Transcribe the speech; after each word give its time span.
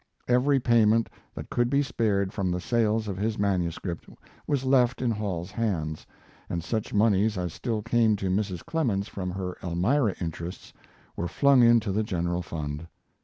Every 0.27 0.59
payment 0.59 1.09
that 1.35 1.51
could 1.51 1.69
be 1.69 1.83
spared 1.83 2.33
from 2.33 2.49
the 2.49 2.59
sales 2.59 3.07
of 3.07 3.17
his 3.17 3.37
manuscript 3.37 4.07
was 4.47 4.63
left 4.65 4.99
in 4.99 5.11
Hall's 5.11 5.51
hands, 5.51 6.07
and 6.49 6.63
such 6.63 6.91
moneys 6.91 7.37
as 7.37 7.53
still 7.53 7.83
came 7.83 8.15
to 8.15 8.31
Mrs. 8.31 8.65
Clemens 8.65 9.07
from 9.07 9.29
her 9.29 9.57
Elmira 9.63 10.15
interests 10.19 10.73
were 11.15 11.27
flung 11.27 11.61
into 11.61 11.91
the 11.91 12.01
general 12.01 12.41
fund. 12.41 12.87